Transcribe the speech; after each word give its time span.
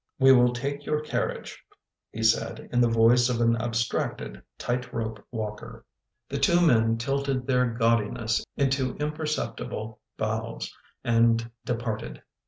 "We 0.17 0.31
will 0.31 0.51
take 0.51 0.83
your 0.83 0.99
carriage," 1.01 1.63
he 2.11 2.23
said 2.23 2.67
in 2.73 2.81
the 2.81 2.87
voice 2.89 3.29
of 3.29 3.39
an 3.39 3.55
abstracted 3.57 4.41
tight 4.57 4.91
rope 4.91 5.23
walker. 5.29 5.85
The 6.27 6.39
two 6.39 6.59
men 6.59 6.97
tilted 6.97 7.45
their 7.45 7.67
gaudiness 7.67 8.43
into 8.55 8.95
imperceptible 8.95 9.99
bows 10.17 10.75
and 11.03 11.51
departed. 11.65 12.23